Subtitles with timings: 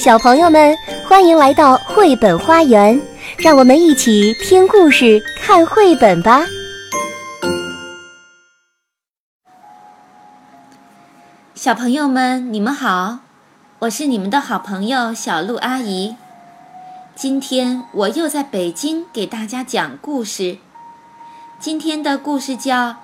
[0.00, 0.74] 小朋友们，
[1.06, 2.98] 欢迎来到绘本花园，
[3.36, 6.40] 让我们一起听故事、看绘本吧。
[11.54, 13.18] 小朋友们，你们好，
[13.80, 16.16] 我是你们的好朋友小鹿阿姨。
[17.14, 20.56] 今天我又在北京给大家讲故事。
[21.58, 22.88] 今天的故事叫《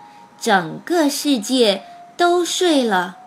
[0.41, 1.83] 整个世界
[2.17, 3.19] 都睡了》。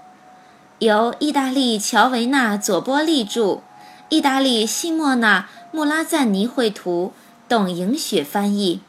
[0.79, 3.59] 由意大利乔维纳·佐波利著，
[4.07, 5.41] 意大利西莫纳·
[5.75, 7.11] 穆拉赞尼绘图，
[7.49, 8.81] 董莹雪翻译，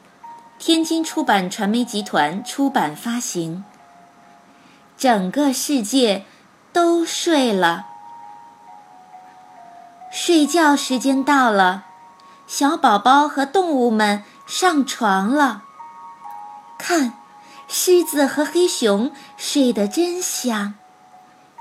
[0.60, 3.64] 天津出版传媒集团出版发行。
[4.96, 6.24] 整个世界
[6.72, 7.86] 都睡了，
[10.12, 11.86] 睡觉时间到了，
[12.46, 15.64] 小宝宝和动物们上床了。
[16.78, 17.14] 看，
[17.66, 20.74] 狮子和黑熊睡得真香。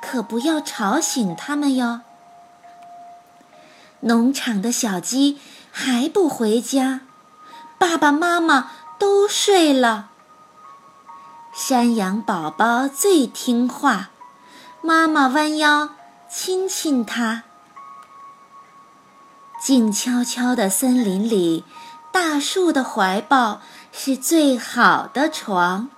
[0.01, 2.01] 可不要吵醒他们哟。
[4.01, 5.39] 农场的小鸡
[5.71, 7.01] 还不回家，
[7.77, 10.09] 爸爸妈妈都睡了。
[11.53, 14.09] 山羊宝宝最听话，
[14.81, 15.89] 妈妈弯腰
[16.29, 17.43] 亲亲它。
[19.61, 21.65] 静悄悄的森林里，
[22.13, 23.59] 大树的怀抱
[23.91, 25.89] 是最好的床。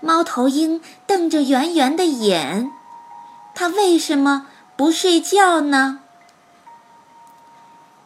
[0.00, 2.72] 猫头鹰瞪着圆圆的眼。
[3.58, 5.98] 他为什么不睡觉呢？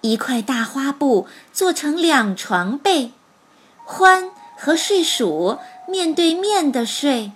[0.00, 3.12] 一块大花布做成两床被，
[3.86, 7.32] 獾和睡鼠面对面的睡。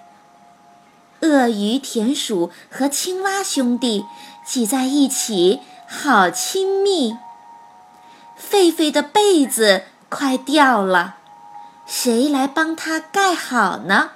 [1.21, 4.07] 鳄鱼、田鼠和青蛙兄弟
[4.47, 7.19] 挤在一起，好亲密。
[8.51, 11.17] 狒狒的被子快掉了，
[11.85, 14.13] 谁来帮他盖好呢？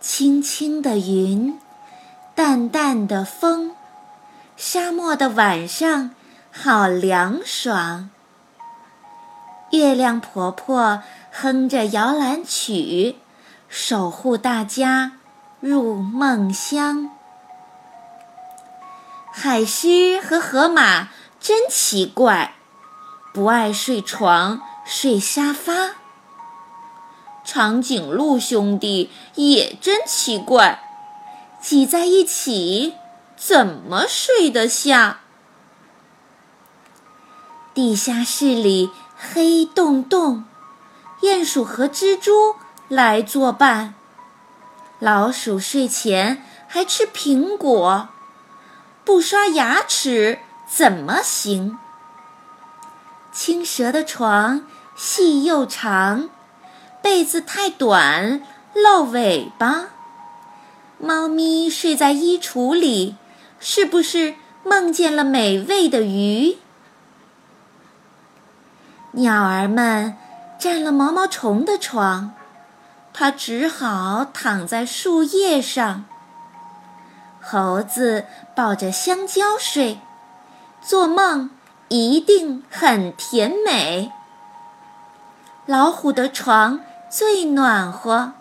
[0.00, 1.60] 轻轻的云。
[2.36, 3.74] 淡淡的风，
[4.58, 6.10] 沙漠的晚上
[6.52, 8.10] 好凉爽。
[9.70, 13.16] 月亮婆婆哼着摇篮曲，
[13.70, 15.12] 守护大家
[15.60, 17.10] 入梦乡。
[19.32, 21.08] 海狮和河马
[21.40, 22.52] 真奇怪，
[23.32, 25.92] 不爱睡床，睡沙发。
[27.42, 30.82] 长颈鹿兄弟也真奇怪。
[31.60, 32.94] 挤在一起，
[33.36, 35.20] 怎么睡得下？
[37.74, 40.44] 地下室里黑洞洞，
[41.22, 42.54] 鼹鼠和蜘蛛
[42.88, 43.94] 来作伴。
[44.98, 48.08] 老鼠睡前还吃苹果，
[49.04, 51.78] 不刷牙齿怎么行？
[53.32, 56.30] 青蛇的床细又长，
[57.02, 58.42] 被子太短
[58.72, 59.90] 露尾巴。
[60.98, 63.16] 猫咪睡在衣橱里，
[63.60, 64.34] 是不是
[64.64, 66.56] 梦见了美味的鱼？
[69.12, 70.16] 鸟儿们
[70.58, 72.32] 占了毛毛虫的床，
[73.12, 76.06] 它只好躺在树叶上。
[77.42, 78.24] 猴子
[78.54, 80.00] 抱着香蕉睡，
[80.82, 81.50] 做梦
[81.88, 84.10] 一定很甜美。
[85.66, 86.80] 老虎的床
[87.10, 88.32] 最暖和，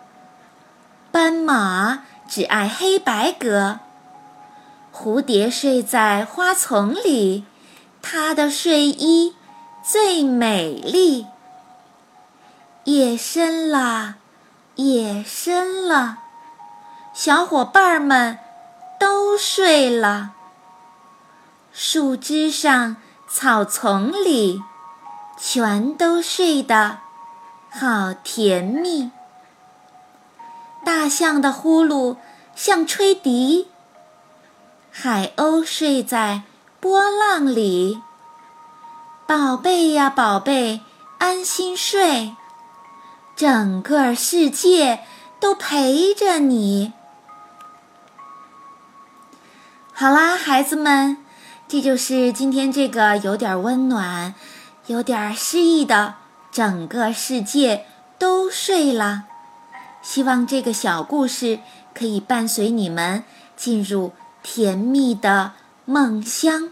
[1.12, 2.04] 斑马。
[2.28, 3.80] 只爱黑白格。
[4.94, 7.46] 蝴蝶睡在花丛里，
[8.02, 9.36] 它的睡衣
[9.84, 11.28] 最美丽。
[12.86, 14.16] 夜深了，
[14.76, 16.20] 夜深了，
[17.14, 18.38] 小伙伴们
[19.00, 20.32] 都睡了。
[21.74, 22.96] 树枝上、
[23.28, 24.62] 草丛里，
[25.38, 27.00] 全都睡得
[27.70, 29.12] 好甜蜜。
[31.06, 32.18] 大象的呼噜
[32.56, 33.68] 像吹笛，
[34.90, 36.42] 海鸥睡在
[36.80, 38.02] 波浪里。
[39.28, 40.82] 宝贝呀，宝贝，
[41.20, 42.36] 安心睡，
[43.36, 45.02] 整个世界
[45.40, 46.92] 都陪着你。
[49.94, 51.18] 好啦，孩子们，
[51.68, 54.34] 这就是今天这个有点温暖、
[54.88, 56.16] 有点诗意的
[56.52, 57.86] 整个世界
[58.18, 59.26] 都睡了。
[60.06, 61.58] 希望这个小故事
[61.96, 63.24] 可以伴随你们
[63.58, 64.12] 进入
[64.44, 65.54] 甜蜜的
[65.84, 66.70] 梦乡。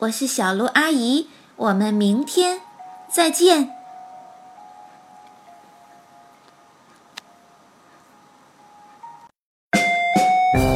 [0.00, 2.60] 我是小鹿阿姨，我们明天
[3.10, 3.70] 再见。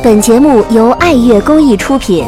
[0.02, 2.26] 本节目由爱乐公益出品。